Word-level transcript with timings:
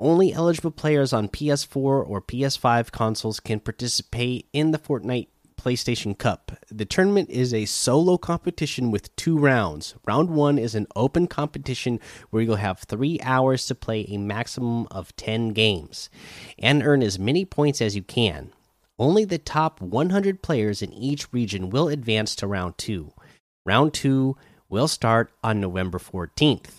Only 0.00 0.32
eligible 0.32 0.70
players 0.70 1.12
on 1.12 1.28
PS4 1.28 1.76
or 1.76 2.20
PS5 2.22 2.90
consoles 2.90 3.38
can 3.38 3.60
participate 3.60 4.48
in 4.52 4.72
the 4.72 4.78
Fortnite 4.78 5.28
PlayStation 5.62 6.18
Cup. 6.18 6.52
The 6.70 6.84
tournament 6.84 7.30
is 7.30 7.54
a 7.54 7.66
solo 7.66 8.18
competition 8.18 8.90
with 8.90 9.14
two 9.14 9.38
rounds. 9.38 9.94
Round 10.04 10.30
one 10.30 10.58
is 10.58 10.74
an 10.74 10.88
open 10.96 11.28
competition 11.28 12.00
where 12.30 12.42
you'll 12.42 12.56
have 12.56 12.80
three 12.80 13.20
hours 13.22 13.66
to 13.66 13.76
play 13.76 14.04
a 14.08 14.18
maximum 14.18 14.88
of 14.90 15.14
10 15.14 15.50
games 15.50 16.10
and 16.58 16.82
earn 16.82 17.00
as 17.00 17.16
many 17.16 17.44
points 17.44 17.80
as 17.80 17.94
you 17.94 18.02
can. 18.02 18.52
Only 18.98 19.24
the 19.24 19.38
top 19.38 19.80
100 19.80 20.42
players 20.42 20.82
in 20.82 20.92
each 20.92 21.32
region 21.32 21.70
will 21.70 21.86
advance 21.86 22.34
to 22.36 22.48
round 22.48 22.76
two. 22.76 23.12
Round 23.64 23.94
two 23.94 24.36
will 24.68 24.88
start 24.88 25.30
on 25.44 25.60
November 25.60 25.98
14th. 25.98 26.78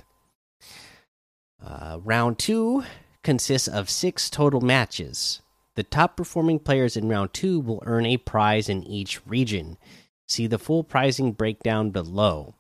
Uh, 1.66 2.00
round 2.04 2.38
two 2.38 2.83
consists 3.23 3.70
of 3.70 3.89
six 3.89 4.30
total 4.30 4.60
matches. 4.60 5.42
The 5.76 5.84
top 5.84 6.16
performing 6.17 6.60
players 6.60 6.95
in 6.95 7.10
round 7.10 7.34
two 7.34 7.60
will 7.60 7.84
earn 7.86 8.06
a 8.06 8.17
prize 8.17 8.70
in 8.70 8.84
each 8.84 9.26
region. 9.26 9.78
See 10.28 10.48
the 10.48 10.60
full 10.60 10.84
pricing 10.84 11.32
breakdown 11.32 11.89
below. 11.89 12.56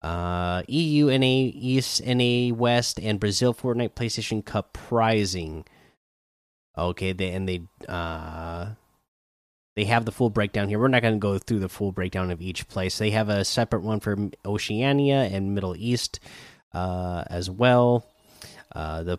Uh, 0.00 0.62
EU, 0.66 1.06
NA 1.06 1.50
East, 1.54 2.04
NA 2.04 2.52
West, 2.54 2.98
and 2.98 3.20
Brazil 3.20 3.54
Fortnite 3.54 3.94
PlayStation 3.94 4.44
Cup 4.44 4.72
pricing. 4.72 5.64
Okay, 6.76 7.12
they 7.12 7.30
and 7.30 7.48
they 7.48 7.62
uh 7.86 8.70
they 9.76 9.84
have 9.84 10.04
the 10.04 10.12
full 10.12 10.30
breakdown 10.30 10.68
here. 10.68 10.78
We're 10.78 10.88
not 10.88 11.02
going 11.02 11.14
to 11.14 11.20
go 11.20 11.38
through 11.38 11.60
the 11.60 11.68
full 11.68 11.92
breakdown 11.92 12.30
of 12.30 12.42
each 12.42 12.68
place. 12.68 12.98
They 12.98 13.10
have 13.10 13.28
a 13.28 13.44
separate 13.44 13.82
one 13.82 14.00
for 14.00 14.16
Oceania 14.44 15.22
and 15.32 15.54
Middle 15.54 15.74
East 15.76 16.20
uh, 16.74 17.24
as 17.28 17.48
well. 17.48 18.06
Uh, 18.74 19.02
the 19.02 19.18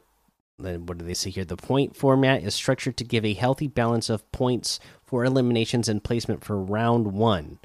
then 0.63 0.85
what 0.85 0.97
do 0.97 1.05
they 1.05 1.13
say 1.13 1.29
here? 1.29 1.45
The 1.45 1.55
point 1.55 1.95
format 1.95 2.43
is 2.43 2.55
structured 2.55 2.97
to 2.97 3.03
give 3.03 3.25
a 3.25 3.33
healthy 3.33 3.67
balance 3.67 4.09
of 4.09 4.29
points 4.31 4.79
for 5.03 5.23
eliminations 5.23 5.89
and 5.89 6.03
placement 6.03 6.43
for 6.43 6.57
round 6.57 7.13
one. 7.13 7.59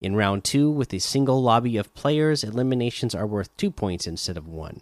In 0.00 0.16
round 0.16 0.44
two, 0.44 0.70
with 0.70 0.94
a 0.94 0.98
single 0.98 1.42
lobby 1.42 1.76
of 1.76 1.94
players, 1.94 2.42
eliminations 2.42 3.14
are 3.14 3.26
worth 3.26 3.54
two 3.56 3.70
points 3.70 4.06
instead 4.06 4.36
of 4.36 4.48
one. 4.48 4.80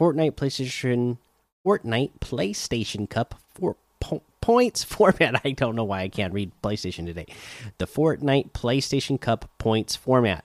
Fortnite 0.00 0.32
PlayStation 0.32 1.18
Fortnite 1.66 2.18
PlayStation 2.20 3.08
Cup 3.08 3.40
for 3.54 3.76
po 4.00 4.22
points 4.40 4.82
format. 4.84 5.40
I 5.44 5.52
don't 5.52 5.76
know 5.76 5.84
why 5.84 6.00
I 6.00 6.08
can't 6.08 6.34
read 6.34 6.50
PlayStation 6.62 7.06
today. 7.06 7.26
The 7.78 7.86
Fortnite 7.86 8.52
PlayStation 8.52 9.20
Cup 9.20 9.50
points 9.58 9.94
format. 9.94 10.44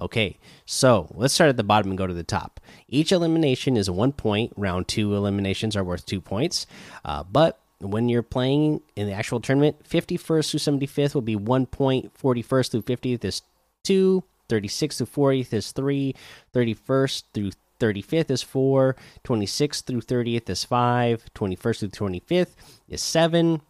Okay, 0.00 0.38
so 0.66 1.08
let's 1.14 1.34
start 1.34 1.50
at 1.50 1.56
the 1.56 1.62
bottom 1.62 1.90
and 1.90 1.98
go 1.98 2.06
to 2.06 2.14
the 2.14 2.24
top. 2.24 2.60
Each 2.88 3.12
elimination 3.12 3.76
is 3.76 3.88
one 3.88 4.12
point. 4.12 4.52
Round 4.56 4.88
two 4.88 5.14
eliminations 5.14 5.76
are 5.76 5.84
worth 5.84 6.04
two 6.04 6.20
points. 6.20 6.66
Uh, 7.04 7.22
but 7.22 7.60
when 7.80 8.08
you're 8.08 8.22
playing 8.22 8.80
in 8.96 9.06
the 9.06 9.12
actual 9.12 9.40
tournament, 9.40 9.76
51st 9.88 10.50
through 10.50 10.78
75th 10.78 11.14
will 11.14 11.22
be 11.22 11.36
one 11.36 11.66
point. 11.66 12.12
41st 12.14 12.70
through 12.70 12.82
50th 12.82 13.24
is 13.24 13.42
two. 13.84 14.24
36th 14.48 14.96
through 14.98 15.06
40th 15.06 15.52
is 15.52 15.72
three. 15.72 16.14
31st 16.54 17.22
through 17.32 17.50
35th 17.80 18.30
is 18.30 18.42
4, 18.42 18.96
26th 19.24 19.82
through 19.82 20.00
30th 20.00 20.48
is 20.48 20.64
5, 20.64 21.24
21st 21.34 21.78
through 21.80 22.10
25th 22.10 22.54
is 22.88 23.02
7, 23.02 23.60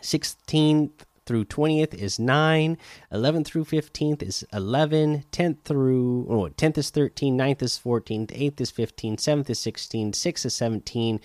16th 0.00 0.90
through 1.26 1.44
20th 1.44 1.94
is 1.94 2.18
9, 2.18 2.76
11th 3.12 3.46
through 3.46 3.64
15th 3.64 4.22
is 4.22 4.44
11, 4.52 5.24
10th 5.32 5.62
through 5.64 6.26
oh, 6.28 6.48
10th 6.48 6.78
is 6.78 6.90
13, 6.90 7.38
9th 7.38 7.62
is 7.62 7.78
14, 7.78 8.26
8th 8.26 8.60
is 8.60 8.70
15, 8.70 9.16
7th 9.16 9.50
is 9.50 9.58
16, 9.58 10.12
6th 10.12 10.46
is 10.46 10.54
17, 10.54 11.20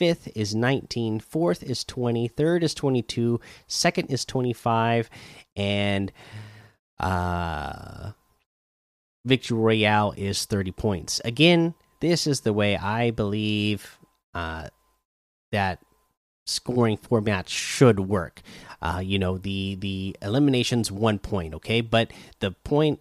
5th 0.00 0.32
is 0.34 0.54
19, 0.54 1.20
4th 1.20 1.62
is 1.62 1.84
20, 1.84 2.28
3rd 2.28 2.62
is 2.62 2.74
22, 2.74 3.40
2nd 3.68 4.10
is 4.10 4.24
25 4.24 5.10
and 5.56 6.12
uh 7.00 8.10
victory 9.24 9.58
royale 9.58 10.14
is 10.16 10.44
30 10.46 10.72
points. 10.72 11.20
Again, 11.24 11.74
this 12.00 12.26
is 12.26 12.40
the 12.40 12.52
way 12.52 12.76
I 12.76 13.10
believe 13.10 13.98
uh, 14.34 14.68
that 15.52 15.80
scoring 16.48 16.96
format 16.96 17.48
should 17.48 18.00
work. 18.00 18.42
Uh, 18.80 19.00
you 19.04 19.18
know, 19.18 19.38
the 19.38 19.76
the 19.76 20.16
eliminations 20.22 20.90
one 20.90 21.18
point, 21.18 21.54
okay, 21.54 21.80
but 21.80 22.10
the 22.40 22.52
point 22.52 23.00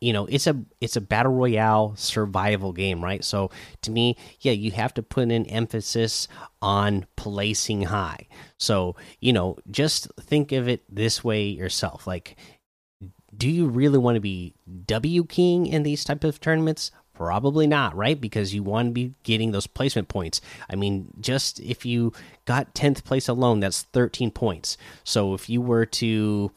you 0.00 0.12
know 0.12 0.26
it's 0.26 0.48
a 0.48 0.60
it's 0.80 0.96
a 0.96 1.00
battle 1.00 1.32
royale 1.32 1.94
survival 1.94 2.72
game 2.72 3.00
right 3.00 3.22
so 3.22 3.48
to 3.80 3.92
me 3.92 4.16
yeah 4.40 4.50
you 4.50 4.72
have 4.72 4.92
to 4.92 5.04
put 5.04 5.30
an 5.30 5.46
emphasis 5.46 6.26
on 6.60 7.06
placing 7.14 7.82
high 7.82 8.26
so 8.58 8.96
you 9.20 9.32
know 9.32 9.56
just 9.70 10.08
think 10.20 10.50
of 10.50 10.68
it 10.68 10.82
this 10.92 11.22
way 11.22 11.44
yourself 11.44 12.08
like 12.08 12.36
do 13.36 13.48
you 13.48 13.68
really 13.68 13.98
want 13.98 14.16
to 14.16 14.20
be 14.20 14.54
W 14.86 15.24
king 15.24 15.66
in 15.66 15.82
these 15.82 16.04
type 16.04 16.24
of 16.24 16.40
tournaments? 16.40 16.90
Probably 17.18 17.66
not, 17.66 17.96
right? 17.96 18.18
Because 18.20 18.54
you 18.54 18.62
want 18.62 18.86
to 18.86 18.92
be 18.92 19.12
getting 19.24 19.50
those 19.50 19.66
placement 19.66 20.06
points. 20.06 20.40
I 20.70 20.76
mean, 20.76 21.08
just 21.20 21.58
if 21.58 21.84
you 21.84 22.12
got 22.44 22.76
10th 22.76 23.02
place 23.02 23.26
alone, 23.26 23.58
that's 23.58 23.82
13 23.82 24.30
points. 24.30 24.76
So 25.02 25.34
if 25.34 25.48
you 25.48 25.60
were 25.60 25.84
to 25.84 26.52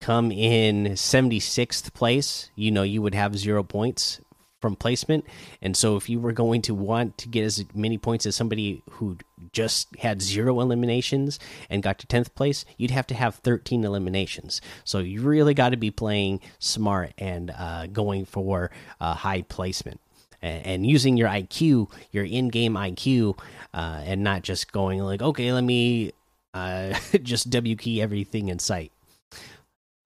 come 0.00 0.32
in 0.32 0.86
76th 0.94 1.94
place, 1.94 2.50
you 2.56 2.72
know, 2.72 2.82
you 2.82 3.02
would 3.02 3.14
have 3.14 3.38
zero 3.38 3.62
points 3.62 4.20
from 4.64 4.76
placement. 4.76 5.26
And 5.60 5.76
so 5.76 5.96
if 5.96 6.08
you 6.08 6.18
were 6.18 6.32
going 6.32 6.62
to 6.62 6.74
want 6.74 7.18
to 7.18 7.28
get 7.28 7.44
as 7.44 7.62
many 7.74 7.98
points 7.98 8.24
as 8.24 8.34
somebody 8.34 8.82
who 8.92 9.18
just 9.52 9.94
had 9.96 10.22
zero 10.22 10.58
eliminations 10.58 11.38
and 11.68 11.82
got 11.82 11.98
to 11.98 12.06
10th 12.06 12.34
place, 12.34 12.64
you'd 12.78 12.90
have 12.90 13.06
to 13.08 13.14
have 13.14 13.34
13 13.34 13.84
eliminations. 13.84 14.62
So 14.82 15.00
you 15.00 15.20
really 15.20 15.52
got 15.52 15.68
to 15.72 15.76
be 15.76 15.90
playing 15.90 16.40
smart 16.60 17.12
and 17.18 17.50
uh, 17.50 17.88
going 17.88 18.24
for 18.24 18.70
uh, 19.02 19.12
high 19.12 19.42
placement. 19.42 20.00
And, 20.40 20.86
using 20.86 21.16
your 21.18 21.28
IQ, 21.28 21.90
your 22.10 22.24
in-game 22.24 22.74
IQ, 22.74 23.38
uh, 23.72 24.02
and 24.04 24.22
not 24.22 24.42
just 24.42 24.72
going 24.72 24.98
like, 25.00 25.22
okay, 25.22 25.52
let 25.52 25.64
me 25.64 26.12
uh, 26.54 26.94
just 27.22 27.50
W 27.50 27.76
key 27.76 28.00
everything 28.00 28.48
in 28.48 28.58
sight. 28.58 28.92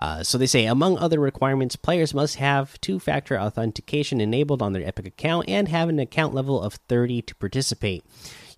Uh, 0.00 0.22
so 0.22 0.38
they 0.38 0.46
say, 0.46 0.64
among 0.64 0.96
other 0.98 1.18
requirements, 1.18 1.74
players 1.76 2.14
must 2.14 2.36
have 2.36 2.80
two 2.80 3.00
factor 3.00 3.38
authentication 3.38 4.20
enabled 4.20 4.62
on 4.62 4.72
their 4.72 4.86
Epic 4.86 5.06
account 5.06 5.48
and 5.48 5.68
have 5.68 5.88
an 5.88 5.98
account 5.98 6.34
level 6.34 6.62
of 6.62 6.74
30 6.88 7.22
to 7.22 7.34
participate. 7.34 8.04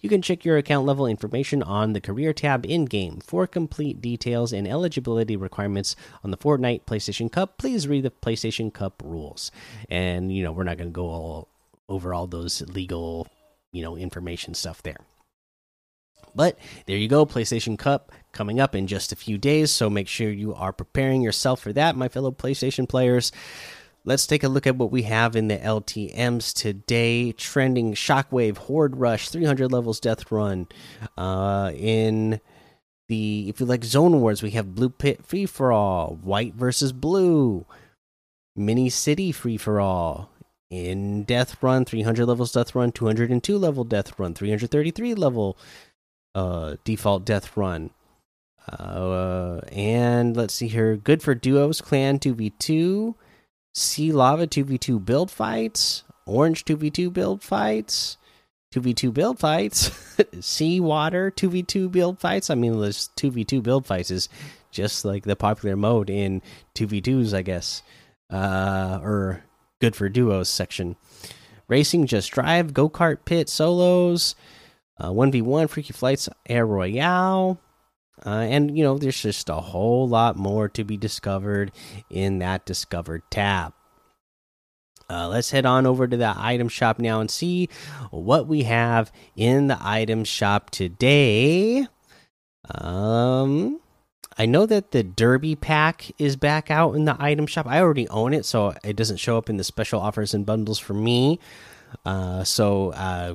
You 0.00 0.08
can 0.08 0.22
check 0.22 0.44
your 0.44 0.56
account 0.56 0.86
level 0.86 1.06
information 1.06 1.62
on 1.62 1.92
the 1.92 2.00
Career 2.00 2.32
tab 2.32 2.64
in 2.64 2.86
game. 2.86 3.20
For 3.20 3.46
complete 3.46 4.00
details 4.00 4.52
and 4.52 4.66
eligibility 4.66 5.36
requirements 5.36 5.94
on 6.24 6.30
the 6.30 6.38
Fortnite 6.38 6.84
PlayStation 6.84 7.30
Cup, 7.30 7.58
please 7.58 7.86
read 7.86 8.04
the 8.04 8.10
PlayStation 8.10 8.72
Cup 8.72 9.02
rules. 9.04 9.50
And, 9.90 10.32
you 10.32 10.42
know, 10.42 10.52
we're 10.52 10.64
not 10.64 10.78
going 10.78 10.90
to 10.90 10.94
go 10.94 11.08
all 11.08 11.48
over 11.88 12.14
all 12.14 12.26
those 12.26 12.62
legal, 12.62 13.28
you 13.72 13.82
know, 13.82 13.96
information 13.96 14.54
stuff 14.54 14.82
there. 14.82 14.98
But 16.34 16.58
there 16.86 16.96
you 16.96 17.08
go, 17.08 17.26
PlayStation 17.26 17.78
Cup 17.78 18.12
coming 18.32 18.60
up 18.60 18.74
in 18.74 18.86
just 18.86 19.12
a 19.12 19.16
few 19.16 19.38
days. 19.38 19.70
So 19.70 19.90
make 19.90 20.08
sure 20.08 20.30
you 20.30 20.54
are 20.54 20.72
preparing 20.72 21.22
yourself 21.22 21.60
for 21.60 21.72
that, 21.72 21.96
my 21.96 22.08
fellow 22.08 22.30
PlayStation 22.30 22.88
players. 22.88 23.32
Let's 24.04 24.26
take 24.26 24.44
a 24.44 24.48
look 24.48 24.66
at 24.66 24.76
what 24.76 24.90
we 24.90 25.02
have 25.02 25.36
in 25.36 25.48
the 25.48 25.58
LTMs 25.58 26.54
today. 26.54 27.32
Trending 27.32 27.92
Shockwave, 27.92 28.56
Horde 28.56 28.96
Rush, 28.96 29.28
300 29.28 29.70
levels 29.70 30.00
Death 30.00 30.32
Run. 30.32 30.68
Uh, 31.18 31.72
in 31.76 32.40
the, 33.08 33.48
if 33.50 33.60
you 33.60 33.66
like 33.66 33.84
Zone 33.84 34.20
Wars, 34.20 34.42
we 34.42 34.52
have 34.52 34.74
Blue 34.74 34.88
Pit 34.88 35.26
Free 35.26 35.44
for 35.44 35.70
All, 35.70 36.18
White 36.22 36.54
versus 36.54 36.92
Blue, 36.92 37.66
Mini 38.56 38.88
City 38.88 39.32
Free 39.32 39.58
for 39.58 39.80
All. 39.80 40.30
In 40.70 41.24
Death 41.24 41.62
Run, 41.62 41.84
300 41.84 42.24
levels 42.24 42.52
Death 42.52 42.74
Run, 42.74 42.92
202 42.92 43.58
level 43.58 43.84
Death 43.84 44.18
Run, 44.18 44.34
333 44.34 45.14
level 45.14 45.58
uh, 46.34 46.76
default 46.84 47.24
Death 47.24 47.56
Run. 47.56 47.90
Uh, 48.70 49.60
and 49.72 50.36
let's 50.36 50.54
see 50.54 50.68
here. 50.68 50.96
Good 50.96 51.22
for 51.22 51.34
duos, 51.34 51.80
clan 51.80 52.18
2v2, 52.18 53.14
sea 53.74 54.12
lava 54.12 54.46
2v2 54.46 55.04
build 55.04 55.30
fights, 55.30 56.04
orange 56.26 56.64
2v2 56.64 57.12
build 57.12 57.42
fights, 57.42 58.16
2v2 58.74 59.12
build 59.12 59.38
fights, 59.38 59.90
sea 60.40 60.78
water 60.78 61.32
2v2 61.32 61.90
build 61.90 62.20
fights. 62.20 62.50
I 62.50 62.54
mean, 62.54 62.80
this 62.80 63.10
2v2 63.16 63.62
build 63.62 63.86
fights 63.86 64.10
is 64.10 64.28
just 64.70 65.04
like 65.04 65.24
the 65.24 65.36
popular 65.36 65.76
mode 65.76 66.08
in 66.08 66.42
2v2s, 66.76 67.34
I 67.34 67.42
guess. 67.42 67.82
Uh, 68.30 69.00
or 69.02 69.42
good 69.80 69.96
for 69.96 70.08
duos 70.08 70.48
section. 70.48 70.96
Racing, 71.66 72.06
just 72.06 72.30
drive, 72.30 72.74
go 72.74 72.88
kart 72.88 73.18
pit 73.24 73.48
solos, 73.48 74.34
uh, 75.00 75.10
1v1 75.10 75.68
freaky 75.68 75.92
flights, 75.92 76.28
air 76.48 76.66
royale. 76.66 77.58
Uh, 78.24 78.28
and 78.28 78.76
you 78.76 78.84
know, 78.84 78.98
there's 78.98 79.20
just 79.20 79.48
a 79.48 79.54
whole 79.54 80.06
lot 80.06 80.36
more 80.36 80.68
to 80.68 80.84
be 80.84 80.96
discovered 80.96 81.72
in 82.10 82.38
that 82.38 82.66
discovered 82.66 83.22
tab. 83.30 83.72
Uh, 85.08 85.26
let's 85.26 85.50
head 85.50 85.66
on 85.66 85.86
over 85.86 86.06
to 86.06 86.16
the 86.16 86.32
item 86.36 86.68
shop 86.68 86.98
now 86.98 87.20
and 87.20 87.30
see 87.30 87.68
what 88.10 88.46
we 88.46 88.62
have 88.62 89.10
in 89.34 89.66
the 89.66 89.78
item 89.80 90.22
shop 90.22 90.70
today. 90.70 91.86
Um, 92.72 93.80
I 94.38 94.46
know 94.46 94.66
that 94.66 94.92
the 94.92 95.02
Derby 95.02 95.56
pack 95.56 96.12
is 96.18 96.36
back 96.36 96.70
out 96.70 96.94
in 96.94 97.06
the 97.06 97.16
item 97.18 97.48
shop. 97.48 97.66
I 97.66 97.80
already 97.80 98.08
own 98.08 98.32
it, 98.32 98.44
so 98.44 98.74
it 98.84 98.94
doesn't 98.94 99.16
show 99.16 99.36
up 99.36 99.50
in 99.50 99.56
the 99.56 99.64
special 99.64 100.00
offers 100.00 100.32
and 100.32 100.46
bundles 100.46 100.78
for 100.78 100.94
me. 100.94 101.40
Uh, 102.04 102.44
so, 102.44 102.90
uh, 102.90 103.34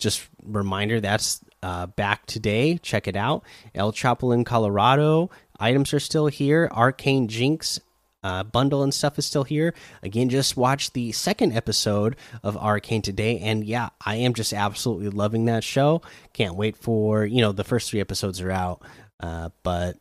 just 0.00 0.28
reminder 0.42 1.00
that's 1.00 1.40
uh, 1.62 1.86
back 1.86 2.26
today. 2.26 2.78
Check 2.78 3.06
it 3.06 3.16
out. 3.16 3.44
El 3.74 3.92
Chapulin, 3.92 4.44
Colorado 4.44 5.30
items 5.60 5.92
are 5.94 6.00
still 6.00 6.26
here. 6.26 6.68
Arcane 6.72 7.28
Jinx 7.28 7.78
uh, 8.22 8.42
bundle 8.42 8.82
and 8.82 8.92
stuff 8.92 9.18
is 9.18 9.26
still 9.26 9.44
here. 9.44 9.74
Again, 10.02 10.28
just 10.28 10.56
watch 10.56 10.92
the 10.92 11.12
second 11.12 11.52
episode 11.52 12.16
of 12.42 12.56
Arcane 12.56 13.02
today, 13.02 13.38
and 13.38 13.64
yeah, 13.64 13.90
I 14.04 14.16
am 14.16 14.34
just 14.34 14.52
absolutely 14.52 15.10
loving 15.10 15.46
that 15.46 15.64
show. 15.64 16.02
Can't 16.32 16.54
wait 16.54 16.76
for 16.76 17.24
you 17.24 17.40
know 17.40 17.52
the 17.52 17.64
first 17.64 17.90
three 17.90 18.00
episodes 18.00 18.40
are 18.40 18.50
out, 18.50 18.82
uh, 19.20 19.50
but 19.62 19.96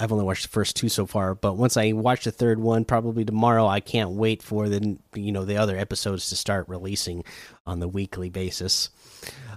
I've 0.00 0.12
only 0.12 0.24
watched 0.24 0.44
the 0.44 0.48
first 0.48 0.76
two 0.76 0.88
so 0.88 1.06
far. 1.06 1.34
But 1.34 1.56
once 1.56 1.76
I 1.76 1.92
watch 1.92 2.24
the 2.24 2.30
third 2.30 2.60
one, 2.60 2.84
probably 2.84 3.24
tomorrow, 3.24 3.66
I 3.66 3.80
can't 3.80 4.10
wait 4.10 4.42
for 4.42 4.68
the 4.68 4.98
you 5.14 5.32
know 5.32 5.44
the 5.44 5.56
other 5.56 5.76
episodes 5.76 6.28
to 6.28 6.36
start 6.36 6.68
releasing 6.68 7.24
on 7.66 7.80
the 7.80 7.88
weekly 7.88 8.30
basis. 8.30 8.90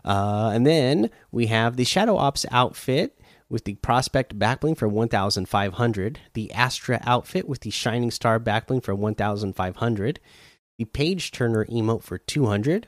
Uh, 0.04 0.52
and 0.54 0.66
then 0.66 1.10
we 1.32 1.48
have 1.48 1.78
the 1.78 1.84
Shadow 1.84 2.18
Ops 2.18 2.46
outfit 2.52 3.20
with 3.50 3.66
the 3.66 3.76
Prospect 3.76 4.40
backbling 4.40 4.78
for 4.78 4.88
1,500, 4.88 6.20
the 6.34 6.52
Astra 6.54 7.02
outfit 7.04 7.48
with 7.48 7.60
the 7.60 7.70
Shining 7.70 8.10
Star 8.10 8.40
backbling 8.40 8.82
for 8.82 8.96
1,500, 8.96 10.20
the 10.78 10.86
Page 10.86 11.32
Turner 11.32 11.66
emote 11.66 12.02
for 12.02 12.18
200, 12.18 12.88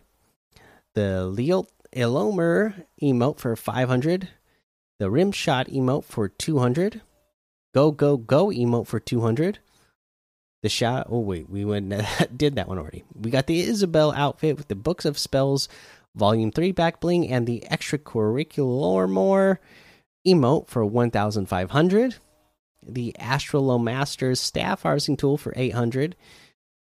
the 0.93 1.25
Leo 1.25 1.65
Elomer 1.91 2.85
emote 3.01 3.39
for 3.39 3.55
500, 3.55 4.29
the 4.99 5.11
Rim 5.11 5.31
Shot 5.33 5.67
emote 5.67 6.05
for 6.05 6.29
200, 6.29 7.01
Go 7.73 7.91
Go 7.91 8.17
Go 8.17 8.47
emote 8.47 8.87
for 8.87 8.99
200. 8.99 9.59
The 10.61 10.69
shot. 10.69 11.07
Oh 11.09 11.19
wait, 11.19 11.49
we 11.49 11.65
went 11.65 11.93
did 12.37 12.55
that 12.55 12.67
one 12.67 12.77
already. 12.77 13.03
We 13.13 13.31
got 13.31 13.47
the 13.47 13.59
Isabel 13.59 14.13
outfit 14.13 14.57
with 14.57 14.69
the 14.69 14.75
Books 14.75 15.05
of 15.05 15.17
Spells 15.17 15.67
Volume 16.15 16.51
3 16.51 16.71
back 16.71 16.99
bling, 16.99 17.29
and 17.29 17.47
the 17.47 17.63
extracurricular 17.69 19.09
more 19.09 19.59
emote 20.25 20.67
for 20.67 20.85
1500. 20.85 22.15
The 22.85 23.15
Astrolomasters 23.19 24.37
staff 24.37 24.83
harvesting 24.83 25.17
tool 25.17 25.37
for 25.37 25.53
800. 25.55 26.15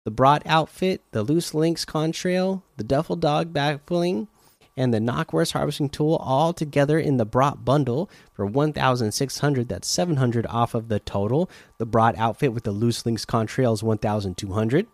The 0.04 0.10
Brat 0.10 0.42
outfit, 0.46 1.02
the 1.12 1.22
Loose 1.22 1.54
Links 1.54 1.84
contrail, 1.84 2.62
the 2.76 2.84
Duffel 2.84 3.16
Dog 3.16 3.52
back 3.52 3.86
bling, 3.86 4.28
and 4.76 4.94
the 4.94 4.98
Knockwurst 4.98 5.52
harvesting 5.52 5.88
tool 5.88 6.16
all 6.16 6.52
together 6.52 6.98
in 6.98 7.16
the 7.16 7.24
Brat 7.24 7.64
bundle 7.64 8.10
for 8.32 8.46
1600. 8.46 9.68
That's 9.68 9.88
700 9.88 10.46
off 10.46 10.74
of 10.74 10.88
the 10.88 11.00
total. 11.00 11.50
The 11.78 11.86
Brat 11.86 12.16
outfit 12.16 12.52
with 12.52 12.64
the 12.64 12.72
Loose 12.72 13.04
Links 13.04 13.24
contrail 13.24 13.74
is 13.74 13.82
1200. 13.82 14.86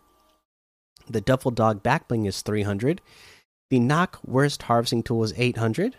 The 1.09 1.21
Duffel 1.21 1.51
Dog 1.53 1.83
back 1.83 2.09
bling 2.09 2.27
is 2.27 2.43
300. 2.43 3.01
The 3.71 3.79
Knockwurst 3.79 4.63
harvesting 4.63 5.03
tool 5.03 5.23
is 5.25 5.33
800. 5.37 5.97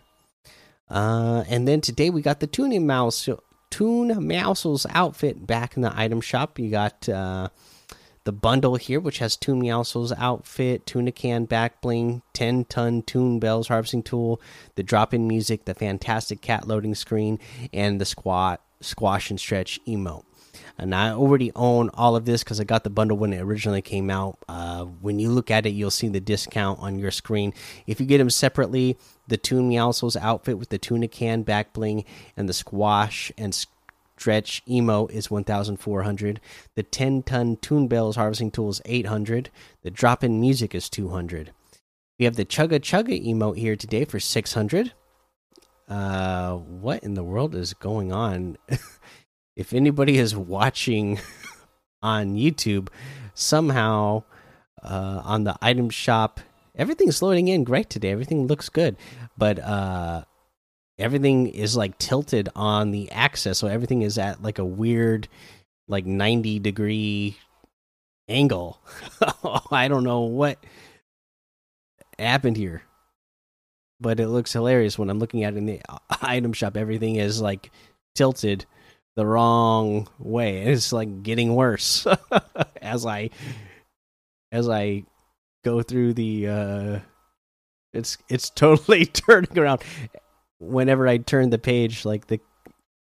Uh, 0.89 1.43
and 1.47 1.67
then 1.67 1.81
today 1.81 2.09
we 2.09 2.21
got 2.21 2.39
the 2.39 2.47
Tuna 2.47 2.79
Mouse 2.79 3.29
Toon 3.69 4.09
Meowscles 4.09 4.85
outfit 4.91 5.45
back 5.45 5.75
in 5.75 5.81
the 5.81 5.91
item 5.97 6.21
shop. 6.21 6.59
You 6.59 6.69
got 6.69 7.07
uh, 7.09 7.49
the 8.27 8.33
bundle 8.33 8.75
here, 8.75 8.99
which 8.99 9.19
has 9.19 9.37
Toon 9.37 9.61
Meowscles 9.61 10.11
outfit, 10.17 10.85
tuna 10.85 11.13
can 11.13 11.45
back 11.45 11.79
bling, 11.79 12.23
10 12.33 12.65
ton 12.65 13.01
Toon 13.01 13.39
Bells 13.39 13.69
harvesting 13.69 14.03
tool, 14.03 14.41
the 14.75 14.83
drop 14.83 15.13
in 15.13 15.29
music, 15.29 15.63
the 15.63 15.73
fantastic 15.73 16.41
cat 16.41 16.67
loading 16.67 16.93
screen, 16.93 17.39
and 17.71 18.01
the 18.01 18.05
squat, 18.05 18.61
squash 18.81 19.29
and 19.29 19.39
stretch 19.39 19.79
emote 19.87 20.25
and 20.77 20.93
I 20.93 21.11
already 21.11 21.51
own 21.55 21.89
all 21.93 22.15
of 22.15 22.25
this 22.25 22.43
because 22.43 22.59
I 22.59 22.63
got 22.63 22.83
the 22.83 22.89
bundle 22.89 23.17
when 23.17 23.33
it 23.33 23.41
originally 23.41 23.81
came 23.81 24.09
out. 24.09 24.37
Uh, 24.47 24.83
when 24.83 25.19
you 25.19 25.29
look 25.29 25.49
at 25.49 25.65
it, 25.65 25.69
you'll 25.69 25.91
see 25.91 26.07
the 26.07 26.19
discount 26.19 26.79
on 26.79 26.99
your 26.99 27.11
screen. 27.11 27.53
If 27.87 27.99
you 27.99 28.05
get 28.05 28.19
them 28.19 28.29
separately, 28.29 28.97
the 29.27 29.37
Toon 29.37 29.69
Meowscles 29.69 30.15
outfit 30.17 30.57
with 30.57 30.69
the 30.69 30.77
tuna 30.77 31.07
can 31.07 31.41
back 31.41 31.73
bling 31.73 32.05
and 32.35 32.47
the 32.47 32.53
squash 32.53 33.31
and 33.37 33.55
stretch. 34.17 34.63
Emo 34.67 35.07
is 35.07 35.29
1400 35.29 36.41
the 36.75 36.83
10 36.83 37.23
ton 37.23 37.57
Toon 37.57 37.87
Bells 37.87 38.15
harvesting 38.15 38.51
tool 38.51 38.69
is 38.69 38.81
800 38.85 39.49
the 39.83 39.91
drop 39.91 40.23
in 40.23 40.41
music 40.41 40.73
is 40.73 40.89
200 40.89 41.53
we 42.19 42.25
have 42.25 42.35
the 42.35 42.45
chugga 42.45 42.79
chugga 42.79 43.25
emote 43.25 43.57
here 43.57 43.75
today 43.75 44.05
for 44.05 44.19
600 44.19 44.93
uh 45.87 46.55
what 46.55 47.03
in 47.03 47.13
the 47.13 47.23
world 47.23 47.55
is 47.55 47.73
going 47.73 48.11
on? 48.11 48.57
If 49.57 49.73
anybody 49.73 50.19
is 50.19 50.35
watching 50.35 51.19
on 52.03 52.35
YouTube, 52.35 52.89
somehow 53.33 54.21
uh, 54.83 55.21
on 55.25 55.45
the 55.45 55.57
item 55.63 55.89
shop, 55.89 56.39
everything's 56.75 57.23
loading 57.23 57.47
in 57.47 57.63
great 57.63 57.89
today. 57.89 58.11
Everything 58.11 58.45
looks 58.45 58.69
good, 58.69 58.97
but 59.35 59.57
uh, 59.57 60.25
everything 60.99 61.47
is 61.47 61.77
like 61.77 61.97
tilted 61.97 62.49
on 62.55 62.91
the 62.91 63.11
axis, 63.11 63.57
so 63.57 63.67
everything 63.67 64.01
is 64.01 64.17
at 64.17 64.41
like 64.41 64.59
a 64.59 64.65
weird, 64.65 65.27
like 65.87 66.05
ninety 66.05 66.59
degree 66.59 67.37
angle. 68.27 68.79
I 69.71 69.87
don't 69.87 70.03
know 70.03 70.21
what 70.21 70.63
happened 72.19 72.57
here, 72.57 72.83
but 73.99 74.19
it 74.19 74.27
looks 74.27 74.53
hilarious 74.53 74.97
when 74.97 75.09
I'm 75.09 75.19
looking 75.19 75.43
at 75.43 75.53
it 75.53 75.57
in 75.57 75.65
the 75.65 75.81
item 76.21 76.53
shop. 76.53 76.77
Everything 76.77 77.15
is 77.15 77.41
like 77.41 77.71
tilted 78.15 78.65
the 79.15 79.25
wrong 79.25 80.07
way. 80.19 80.61
It's 80.67 80.91
like 80.93 81.23
getting 81.23 81.55
worse 81.55 82.05
as 82.81 83.05
I 83.05 83.29
as 84.51 84.69
I 84.69 85.03
go 85.63 85.81
through 85.81 86.13
the 86.13 86.47
uh 86.47 86.99
it's 87.93 88.17
it's 88.29 88.49
totally 88.49 89.05
turning 89.05 89.57
around 89.57 89.81
whenever 90.59 91.07
I 91.07 91.17
turn 91.17 91.49
the 91.49 91.59
page 91.59 92.05
like 92.05 92.27
the 92.27 92.39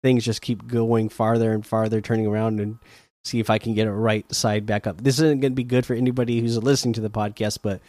things 0.04 0.26
just 0.26 0.42
keep 0.42 0.68
going 0.68 1.10
farther 1.10 1.52
and 1.54 1.66
farther 1.66 2.02
turning 2.02 2.28
around 2.28 2.60
and 2.60 2.78
see 3.26 3.40
if 3.40 3.50
I 3.50 3.58
can 3.58 3.74
get 3.74 3.88
it 3.88 3.92
right 3.92 4.32
side 4.34 4.66
back 4.66 4.88
up. 4.88 5.04
This 5.04 5.16
isn't 5.16 5.42
going 5.42 5.52
to 5.52 5.56
be 5.56 5.64
good 5.64 5.86
for 5.86 5.94
anybody 5.94 6.40
who's 6.40 6.58
listening 6.58 6.94
to 6.94 7.02
the 7.02 7.10
podcast, 7.10 7.60
but 7.62 7.82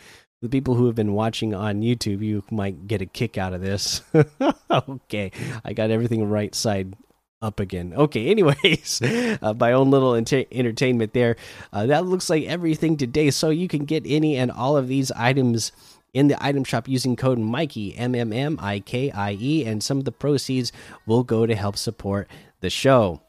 the 0.43 0.49
people 0.49 0.75
who 0.75 0.87
have 0.87 0.95
been 0.95 1.15
watching 1.15 1.55
on 1.55 1.81
YouTube, 1.81 2.23
you 2.23 2.45
might 2.51 2.87
get 2.87 3.03
a 3.03 3.07
kick 3.07 3.39
out 3.39 3.53
of 3.53 3.61
this. 3.61 4.03
okay, 4.71 5.33
I 5.65 5.73
got 5.73 5.91
everything 5.91 6.29
right 6.29 6.55
side 6.55 6.95
up 7.41 7.61
again. 7.61 7.93
Okay, 7.95 8.29
anyways, 8.29 9.01
uh, 9.43 9.55
my 9.59 9.73
own 9.73 9.91
little 9.91 10.15
entertainment 10.15 11.13
there. 11.13 11.37
Uh, 11.73 11.87
that 11.87 12.07
looks 12.07 12.31
like 12.31 12.45
everything 12.45 12.97
today. 12.97 13.31
So 13.31 13.51
you 13.51 13.69
can 13.69 13.85
get 13.85 14.05
any 14.07 14.37
and 14.37 14.51
all 14.51 14.77
of 14.77 14.89
these 14.89 15.11
items 15.13 15.73
in 16.15 16.29
the 16.29 16.43
item 16.45 16.65
shop 16.65 16.89
using 16.89 17.17
code 17.17 17.39
Mikey 17.39 17.97
M 17.97 18.15
M 18.15 18.33
M 18.33 18.59
I 18.61 18.81
K 18.81 19.11
I 19.11 19.37
E, 19.41 19.65
and 19.65 19.83
some 19.83 19.99
of 19.99 20.05
the 20.05 20.13
proceeds 20.13 20.73
will 21.07 21.23
go 21.23 21.47
to 21.47 21.55
help 21.55 21.77
support 21.77 22.29
the 22.61 22.71
show. 22.71 23.23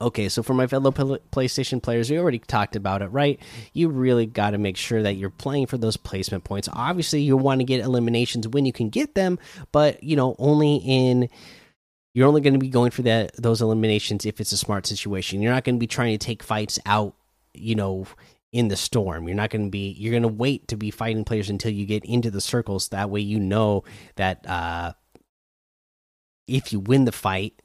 Okay, 0.00 0.28
so 0.28 0.42
for 0.42 0.54
my 0.54 0.66
fellow 0.66 0.90
PlayStation 0.90 1.82
players, 1.82 2.10
we 2.10 2.18
already 2.18 2.38
talked 2.38 2.74
about 2.74 3.02
it, 3.02 3.08
right? 3.08 3.38
You 3.74 3.88
really 3.88 4.26
got 4.26 4.50
to 4.50 4.58
make 4.58 4.76
sure 4.76 5.02
that 5.02 5.14
you're 5.14 5.30
playing 5.30 5.66
for 5.66 5.78
those 5.78 5.96
placement 5.96 6.44
points. 6.44 6.68
Obviously, 6.72 7.20
you 7.20 7.36
want 7.36 7.60
to 7.60 7.64
get 7.64 7.84
eliminations 7.84 8.48
when 8.48 8.64
you 8.64 8.72
can 8.72 8.88
get 8.88 9.14
them, 9.14 9.38
but 9.72 10.02
you 10.02 10.16
know, 10.16 10.36
only 10.38 10.76
in 10.76 11.28
you're 12.14 12.28
only 12.28 12.40
going 12.40 12.54
to 12.54 12.58
be 12.58 12.68
going 12.68 12.92
for 12.92 13.02
that 13.02 13.34
those 13.36 13.60
eliminations 13.60 14.24
if 14.24 14.40
it's 14.40 14.52
a 14.52 14.56
smart 14.56 14.86
situation. 14.86 15.42
You're 15.42 15.52
not 15.52 15.64
going 15.64 15.76
to 15.76 15.80
be 15.80 15.86
trying 15.86 16.16
to 16.16 16.24
take 16.24 16.42
fights 16.42 16.78
out, 16.86 17.14
you 17.52 17.74
know, 17.74 18.06
in 18.54 18.68
the 18.68 18.76
storm. 18.76 19.26
You're 19.26 19.36
not 19.36 19.50
going 19.50 19.64
to 19.64 19.70
be 19.70 19.90
you're 19.98 20.12
going 20.12 20.22
to 20.22 20.28
wait 20.28 20.68
to 20.68 20.76
be 20.76 20.92
fighting 20.92 21.24
players 21.24 21.50
until 21.50 21.72
you 21.72 21.84
get 21.84 22.04
into 22.04 22.30
the 22.30 22.40
circles. 22.40 22.88
That 22.88 23.10
way 23.10 23.20
you 23.20 23.40
know 23.40 23.82
that 24.14 24.48
uh 24.48 24.92
if 26.46 26.72
you 26.72 26.78
win 26.78 27.04
the 27.04 27.12
fight, 27.12 27.60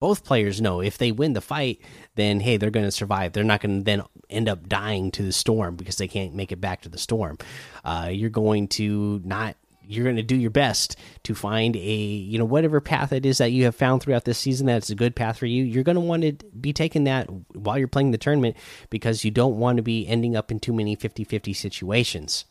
both 0.00 0.24
players 0.24 0.60
know 0.60 0.80
if 0.80 0.98
they 0.98 1.12
win 1.12 1.34
the 1.34 1.40
fight, 1.40 1.80
then 2.16 2.40
hey, 2.40 2.56
they're 2.56 2.70
going 2.70 2.86
to 2.86 2.90
survive. 2.90 3.32
They're 3.32 3.44
not 3.44 3.60
going 3.60 3.78
to 3.78 3.84
then 3.84 4.02
end 4.28 4.48
up 4.48 4.68
dying 4.68 5.12
to 5.12 5.22
the 5.22 5.32
storm 5.32 5.76
because 5.76 5.96
they 5.96 6.08
can't 6.08 6.34
make 6.34 6.50
it 6.50 6.60
back 6.60 6.80
to 6.82 6.88
the 6.88 6.98
storm. 6.98 7.38
Uh, 7.84 8.10
you're 8.12 8.28
going 8.28 8.66
to 8.68 9.20
not 9.24 9.54
you're 9.92 10.04
going 10.04 10.16
to 10.16 10.22
do 10.22 10.36
your 10.36 10.50
best 10.50 10.96
to 11.24 11.34
find 11.34 11.76
a 11.76 11.78
you 11.80 12.38
know 12.38 12.44
whatever 12.44 12.80
path 12.80 13.12
it 13.12 13.26
is 13.26 13.38
that 13.38 13.52
you 13.52 13.64
have 13.64 13.74
found 13.74 14.02
throughout 14.02 14.24
this 14.24 14.38
season 14.38 14.66
that's 14.66 14.90
a 14.90 14.94
good 14.94 15.14
path 15.14 15.38
for 15.38 15.46
you 15.46 15.62
you're 15.64 15.84
going 15.84 15.96
to 15.96 16.00
want 16.00 16.22
to 16.22 16.32
be 16.60 16.72
taking 16.72 17.04
that 17.04 17.28
while 17.54 17.78
you're 17.78 17.88
playing 17.88 18.10
the 18.10 18.18
tournament 18.18 18.56
because 18.90 19.24
you 19.24 19.30
don't 19.30 19.58
want 19.58 19.76
to 19.76 19.82
be 19.82 20.06
ending 20.06 20.36
up 20.36 20.50
in 20.50 20.60
too 20.60 20.72
many 20.72 20.96
50-50 20.96 21.54
situations. 21.54 22.44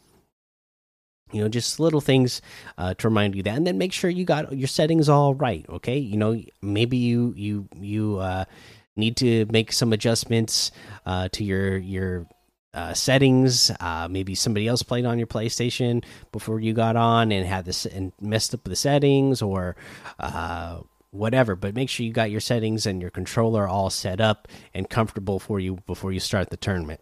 You 1.31 1.41
know 1.41 1.47
just 1.47 1.79
little 1.79 2.01
things 2.01 2.41
uh, 2.77 2.93
to 2.95 3.07
remind 3.07 3.35
you 3.35 3.43
that 3.43 3.55
and 3.55 3.65
then 3.65 3.77
make 3.77 3.93
sure 3.93 4.09
you 4.09 4.25
got 4.25 4.51
your 4.51 4.67
settings 4.67 5.07
all 5.07 5.33
right 5.33 5.65
okay? 5.69 5.97
You 5.97 6.17
know 6.17 6.41
maybe 6.61 6.97
you 6.97 7.33
you 7.37 7.69
you 7.79 8.17
uh, 8.17 8.43
need 8.97 9.15
to 9.17 9.45
make 9.45 9.71
some 9.71 9.93
adjustments 9.93 10.71
uh, 11.05 11.29
to 11.31 11.45
your 11.45 11.77
your 11.77 12.27
uh, 12.73 12.93
settings. 12.93 13.71
Uh, 13.79 14.07
maybe 14.09 14.35
somebody 14.35 14.67
else 14.67 14.83
played 14.83 15.05
on 15.05 15.17
your 15.17 15.27
PlayStation 15.27 16.03
before 16.31 16.59
you 16.59 16.73
got 16.73 16.95
on 16.95 17.31
and 17.31 17.45
had 17.45 17.65
this 17.65 17.85
and 17.85 18.13
messed 18.21 18.53
up 18.53 18.63
the 18.63 18.75
settings 18.75 19.41
or 19.41 19.75
uh, 20.19 20.79
whatever. 21.11 21.55
But 21.55 21.75
make 21.75 21.89
sure 21.89 22.05
you 22.05 22.13
got 22.13 22.31
your 22.31 22.39
settings 22.39 22.85
and 22.85 23.01
your 23.01 23.11
controller 23.11 23.67
all 23.67 23.89
set 23.89 24.21
up 24.21 24.47
and 24.73 24.89
comfortable 24.89 25.39
for 25.39 25.59
you 25.59 25.79
before 25.85 26.11
you 26.11 26.19
start 26.19 26.49
the 26.49 26.57
tournament. 26.57 27.01